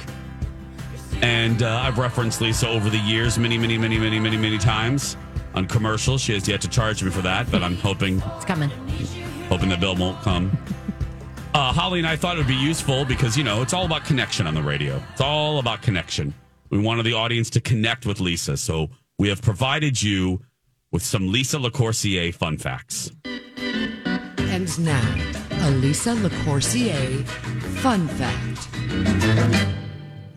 [1.21, 5.17] And uh, I've referenced Lisa over the years many, many, many, many, many, many times
[5.53, 6.21] on commercials.
[6.21, 8.69] She has yet to charge me for that, but I'm hoping It's coming.
[9.49, 10.57] hoping the bill won't come.
[11.55, 14.05] Uh, Holly and I thought it would be useful because, you know, it's all about
[14.05, 14.99] connection on the radio.
[15.11, 16.33] It's all about connection.
[16.71, 18.57] We wanted the audience to connect with Lisa.
[18.57, 18.89] So
[19.19, 20.41] we have provided you
[20.93, 23.11] with some Lisa LaCourcier fun facts.
[24.37, 27.25] And now, a Lisa LaCourcier
[27.81, 28.69] Fun Fact.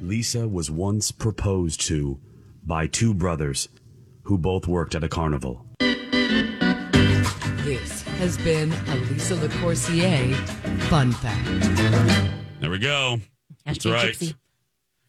[0.01, 2.19] Lisa was once proposed to
[2.64, 3.69] by two brothers
[4.23, 5.66] who both worked at a carnival.
[5.79, 5.92] This
[8.19, 10.35] has been a Lisa LaCourcier
[10.88, 12.31] Fun Fact.
[12.61, 13.21] There we go.
[13.66, 14.14] That's Hashtag right.
[14.14, 14.35] gypsy.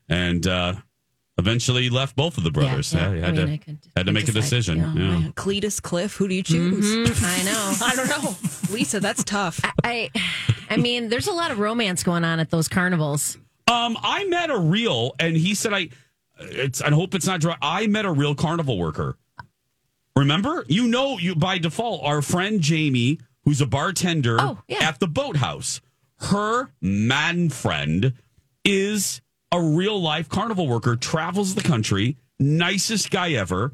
[0.10, 0.74] And uh,
[1.38, 2.94] eventually left both of the brothers.
[2.94, 3.26] Yeah, Yeah, yeah.
[3.26, 4.78] had, I to, mean, I could- had to I make a decision.
[4.80, 4.94] yeah.
[4.96, 5.28] Yeah.
[5.32, 6.86] Cletus Cliff, who do you choose?
[7.10, 7.74] Mhm, I know.
[7.86, 8.36] I don't know.
[8.74, 9.60] Lisa, that's tough.
[9.84, 10.10] I,
[10.70, 13.38] I mean, there's a lot of romance going on at those carnivals.
[13.72, 15.90] Um, I met a real, and he said, "I,
[16.40, 16.82] it's.
[16.82, 17.56] I hope it's not dry.
[17.62, 19.18] I met a real carnival worker.
[20.16, 24.88] Remember, you know, you by default, our friend Jamie, who's a bartender Oh, yeah.
[24.88, 25.82] at the boathouse.
[26.20, 28.14] Her man friend
[28.66, 29.22] is
[29.52, 30.96] a real life carnival worker.
[30.96, 33.74] Travels the country, nicest guy ever,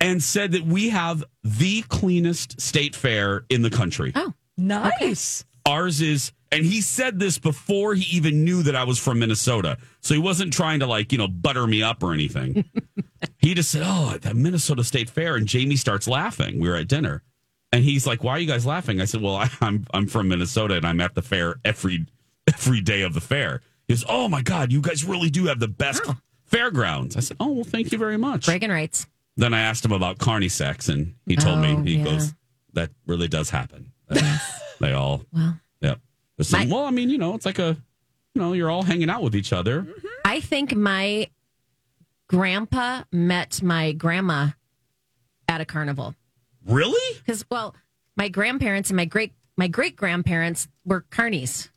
[0.00, 4.12] and said that we have the cleanest state fair in the country.
[4.14, 5.44] Oh, nice.
[5.64, 9.78] Ours is, and he said this before he even knew that I was from Minnesota.
[10.00, 12.64] So he wasn't trying to like, you know, butter me up or anything.
[13.38, 15.36] he just said, Oh, the Minnesota State Fair.
[15.36, 16.58] And Jamie starts laughing.
[16.58, 17.22] We were at dinner.
[17.72, 19.00] And he's like, Why are you guys laughing?
[19.00, 22.06] I said, Well, I, I'm I'm from Minnesota and I'm at the fair every
[22.48, 23.62] every day of the fair.
[23.92, 26.02] He goes, Oh my God, you guys really do have the best
[26.46, 27.16] fairgrounds.
[27.16, 29.06] I said, "Oh, well, thank you very much." Bragging rights.
[29.36, 32.04] Then I asked him about carny sex, and he told Oh, me he yeah.
[32.04, 32.34] goes,
[32.74, 33.92] "That really does happen.
[34.80, 36.00] They all, Well, yep."
[36.40, 37.76] Some- well, I mean, you know, it's like a,
[38.34, 39.82] you know, you're all hanging out with each other.
[39.82, 40.06] Mm-hmm.
[40.24, 41.28] I think my
[42.28, 44.48] grandpa met my grandma
[45.48, 46.14] at a carnival.
[46.66, 47.18] Really?
[47.18, 47.74] Because well,
[48.16, 51.68] my grandparents and my great my great grandparents were carnies.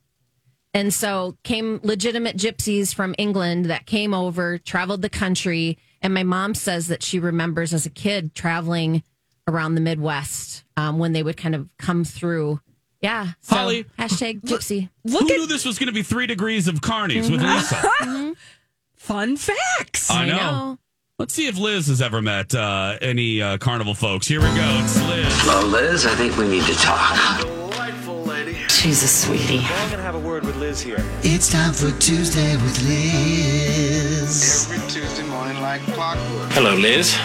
[0.76, 6.24] And so came legitimate gypsies from England that came over, traveled the country, and my
[6.24, 9.02] mom says that she remembers as a kid traveling
[9.48, 12.60] around the Midwest um, when they would kind of come through.
[13.00, 14.90] Yeah, so Holly, hashtag gypsy.
[15.04, 18.36] Who knew this was going to be three degrees of carnies with Lisa?
[18.96, 20.12] Fun facts.
[20.12, 20.78] I know.
[21.18, 24.28] Let's see if Liz has ever met uh, any uh, carnival folks.
[24.28, 24.82] Here we go.
[24.84, 25.46] It's Liz.
[25.46, 27.64] Well, Liz, I think we need to talk.
[28.86, 28.96] Delightful lady.
[28.96, 29.66] She's a sweetie.
[29.66, 31.04] I'm gonna have a word with Liz here.
[31.24, 34.68] It's time for Tuesday with Liz.
[34.72, 36.52] Every Tuesday morning like clockwork.
[36.52, 37.16] Hello, Liz.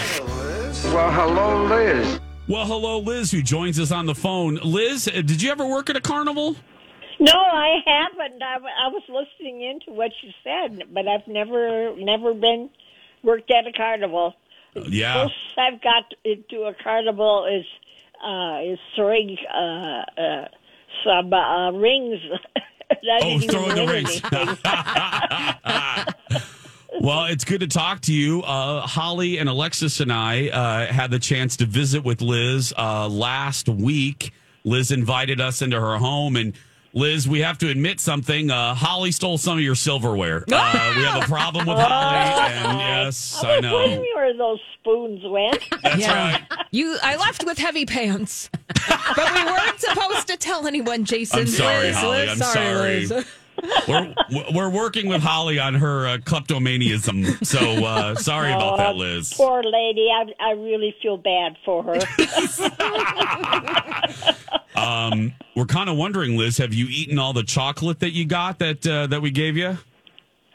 [0.92, 2.20] Well, hello, Liz.
[2.48, 4.58] Well, hello, Liz, who joins us on the phone.
[4.64, 6.56] Liz, uh, did you ever work at a carnival?
[7.20, 8.42] No, I haven't.
[8.42, 12.70] I, w- I was listening into what you said, but I've never never been
[13.22, 14.34] worked at a carnival.
[14.74, 15.12] Yeah.
[15.12, 17.66] Closest I've got into a carnival is
[18.24, 20.48] uh, is throwing uh, uh,
[21.04, 22.20] some uh, rings.
[23.22, 24.20] Oh, throwing the rings.
[27.00, 28.42] Well, it's good to talk to you.
[28.42, 33.08] Uh, Holly and Alexis and I uh, had the chance to visit with Liz uh,
[33.08, 34.32] last week.
[34.64, 36.52] Liz invited us into her home, and
[36.92, 38.50] Liz, we have to admit something.
[38.50, 40.44] Uh, Holly stole some of your silverware.
[40.50, 42.16] Uh, we have a problem with Holly,
[42.52, 43.74] and yes, I I was know.
[43.74, 45.62] wondering where those spoons went.
[45.82, 46.42] That's right.
[46.72, 48.50] You, I left with heavy pants,
[48.88, 51.04] but we weren't supposed to tell anyone.
[51.04, 52.18] Jason, I'm sorry, Liz, Holly.
[52.18, 53.06] Liz, I'm sorry.
[53.06, 53.20] sorry.
[53.20, 53.26] Liz.
[53.86, 54.14] We're
[54.54, 59.34] we're working with Holly on her uh, kleptomaniaism, so uh, sorry about that, Oh, Liz.
[59.34, 60.08] Poor lady.
[60.10, 61.98] I, I really feel bad for her.
[64.80, 68.58] Um, we're kind of wondering, Liz, have you eaten all the chocolate that you got
[68.60, 69.78] that uh, that we gave you?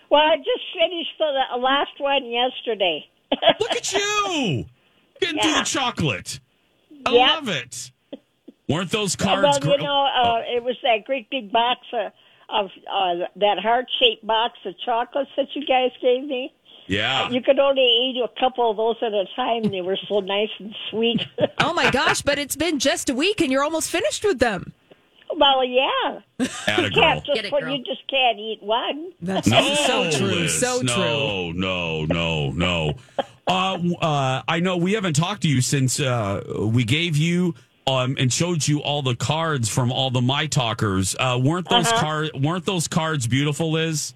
[0.09, 3.05] well, I just finished the the last one yesterday.
[3.59, 4.65] Look at you
[5.19, 6.39] getting through the chocolate.
[7.05, 7.29] I Yep.
[7.29, 7.91] love it.
[8.67, 9.59] Weren't those cards?
[9.61, 12.11] Well, you know, uh, it was that great big box of,
[12.49, 16.51] of uh, that heart shaped box of chocolates that you guys gave me.
[16.87, 17.29] Yeah.
[17.29, 19.63] You could only eat a couple of those at a time.
[19.71, 21.21] They were so nice and sweet.
[21.59, 22.21] Oh my gosh!
[22.21, 24.73] But it's been just a week, and you're almost finished with them.
[25.35, 26.19] well, yeah.
[26.67, 27.75] Atta You can't just Get it, put, girl.
[27.75, 29.11] you just can't eat one.
[29.21, 30.27] That's No, so true.
[30.27, 30.59] Liz.
[30.59, 30.87] So true.
[30.95, 32.93] No, no, no, no.
[33.47, 37.55] uh, uh, I know we haven't talked to you since uh, we gave you
[37.87, 41.15] um, and showed you all the cards from all the my talkers.
[41.19, 41.99] Uh, weren't those Uh-huh.
[41.99, 44.13] card weren't those cards beautiful, Liz?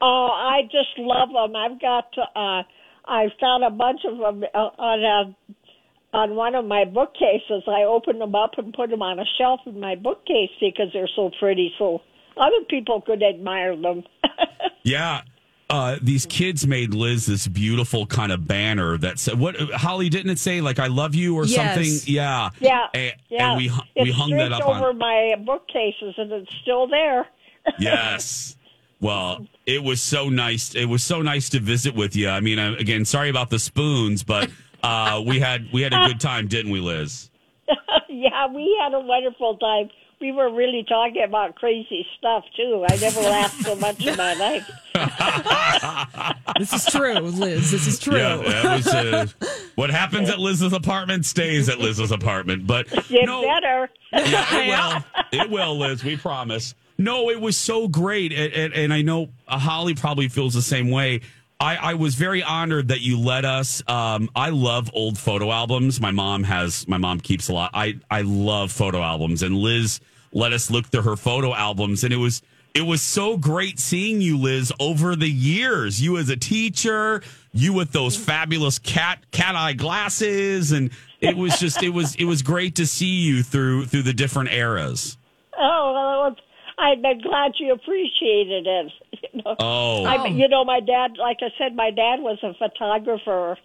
[0.00, 1.54] Oh, I just love them.
[1.56, 2.06] I've got.
[2.18, 2.62] Uh,
[3.06, 7.62] I found a bunch of them uh, on a, on one of my bookcases.
[7.66, 11.08] I opened them up and put them on a shelf in my bookcase because they're
[11.16, 11.72] so pretty.
[11.78, 12.00] So
[12.36, 14.04] other people could admire them.
[14.82, 15.22] Yeah.
[15.68, 20.30] Uh, these kids made Liz this beautiful kind of banner that said, "What Holly didn't
[20.32, 20.60] it say?
[20.62, 21.54] Like I love you or Yes.
[21.74, 23.48] something?" Yeah, yeah, And, yeah.
[23.50, 24.98] and we hu- it's we hung that up over on.
[24.98, 27.26] my bookcases, and it's still there.
[27.78, 28.56] Yes.
[29.00, 30.74] Well, it was so nice.
[30.74, 32.28] It was so nice to visit with you.
[32.28, 34.50] I mean, uh, again, sorry about the spoons, but
[34.82, 37.30] uh, we had we had a good time, didn't we, Liz?
[38.08, 39.90] yeah, we had a wonderful time.
[40.20, 42.84] We were really talking about crazy stuff too.
[42.90, 44.70] I never laughed so much in my life.
[46.58, 47.70] This is true, Liz.
[47.70, 48.18] This is true.
[48.18, 49.26] Yeah, that was uh,
[49.76, 52.66] what happens at Liz's apartment stays at Liz's apartment.
[52.66, 53.88] But You no, better.
[54.12, 55.44] Yeah, it will.
[55.44, 56.04] It will, Liz.
[56.04, 56.74] We promise.
[57.00, 60.90] No, it was so great, and, and, and I know Holly probably feels the same
[60.90, 61.22] way.
[61.58, 63.82] I, I was very honored that you let us.
[63.88, 65.98] Um, I love old photo albums.
[65.98, 66.86] My mom has.
[66.86, 67.70] My mom keeps a lot.
[67.72, 70.00] I I love photo albums, and Liz
[70.32, 72.42] let us look through her photo albums, and it was
[72.74, 76.02] it was so great seeing you, Liz, over the years.
[76.02, 77.22] You as a teacher,
[77.52, 80.90] you with those fabulous cat cat eye glasses, and
[81.22, 84.52] it was just it was it was great to see you through through the different
[84.52, 85.16] eras.
[85.58, 86.36] Oh, well,
[86.80, 88.92] I'm glad you appreciated it.
[89.32, 89.54] You know?
[89.60, 90.04] Oh.
[90.04, 90.24] I, oh.
[90.26, 93.56] you know, my dad, like I said, my dad was a photographer,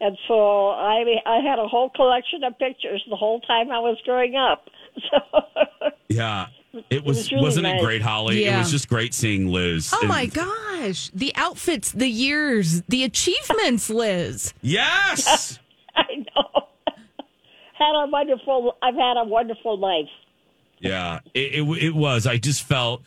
[0.00, 3.98] and so I I had a whole collection of pictures the whole time I was
[4.04, 4.68] growing up.
[5.10, 5.18] So
[6.08, 6.46] Yeah.
[6.90, 7.82] It was, was really wasn't it nice.
[7.82, 8.44] great, Holly?
[8.46, 9.90] It was just great seeing Liz.
[9.92, 11.10] Oh And- my gosh!
[11.14, 14.54] The outfits, the years, the achievements, Liz.
[14.62, 15.58] Yes.
[15.94, 16.68] I know.
[17.78, 18.76] had a wonderful.
[18.82, 20.08] I've had a wonderful life.
[20.82, 22.26] Yeah, it, it it was.
[22.26, 23.02] I just felt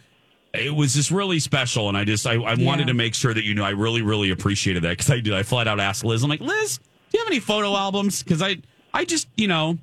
[0.53, 3.43] it was just really special, and I just I, I wanted to make sure that
[3.43, 5.33] you know I really really appreciated that because I did.
[5.33, 6.23] I flat out asked Liz.
[6.23, 6.83] I'm like, Liz, do
[7.17, 8.23] you have any photo albums?
[8.23, 8.57] Because I
[8.93, 9.77] I just you know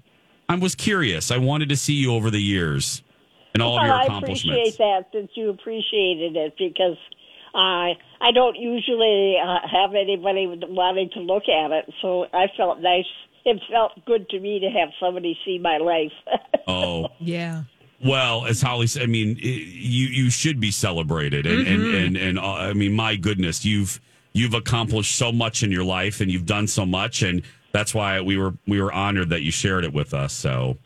[0.48, 1.30] I was curious.
[1.30, 3.02] I wanted to see you over the years
[3.54, 6.96] and all of well, your I appreciate that that you appreciated it because
[7.54, 12.80] I I don't usually uh, have anybody wanting to look at it, so I felt
[12.80, 13.04] nice.
[13.44, 16.12] It felt good to me to have somebody see my life.
[16.68, 17.08] Oh.
[17.18, 17.64] Yeah.
[18.04, 22.06] Well, as Holly said, I mean, i you you should be celebrated, and and Mhm.
[22.06, 24.00] and, and uh, I mean, my goodness, you've
[24.32, 27.42] you've accomplished so much in your life, and you've done so much, and
[27.72, 30.32] that's why we were we were honored that you shared it with us.
[30.32, 30.76] So,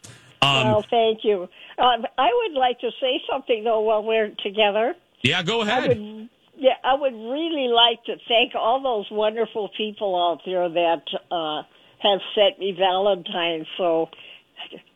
[0.42, 1.48] um, well, thank you.
[1.78, 4.94] Uh, I would like to say something though while we're together.
[5.22, 5.88] yeah, go I ahead.
[5.98, 11.02] would, yeah, I would really like to thank all those wonderful people out there that
[11.30, 11.62] uh,
[12.00, 13.66] have sent me Valentine's.
[13.76, 14.08] So,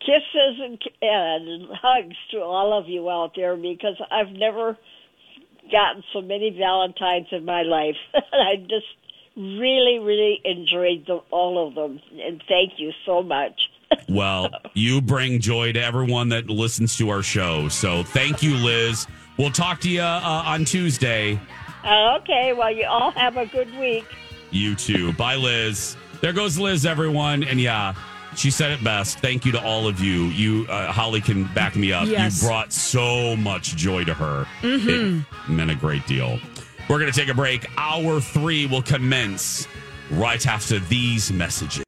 [0.01, 4.77] kisses and, and hugs to all of you out there because I've never
[5.71, 7.97] gotten so many Valentines in my life.
[8.15, 8.87] I just
[9.37, 13.61] really, really enjoyed the, all of them, and thank you so much.
[14.09, 17.69] Well, you bring joy to everyone that listens to our show.
[17.69, 19.07] So, thank you, Liz.
[19.37, 21.41] We'll talk to you uh, on Tuesday.
[21.85, 24.05] Uh, okay, well, you all have a good week.
[24.51, 25.13] You too.
[25.15, 25.97] Bye, Liz.
[26.21, 27.43] There goes Liz, everyone.
[27.43, 27.95] And yeah,
[28.37, 29.19] she said it best.
[29.19, 30.25] Thank you to all of you.
[30.27, 32.07] You, uh, Holly, can back me up.
[32.09, 32.43] Yes.
[32.43, 34.47] You brought so much joy to her.
[34.63, 35.25] Mhm.
[35.47, 36.39] It meant a great deal.
[36.89, 37.67] We're going to take a break.
[37.77, 39.67] Hour three will commence
[40.11, 41.79] right after these messages.